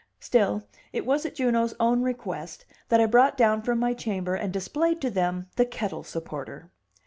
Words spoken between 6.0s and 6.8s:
supporter.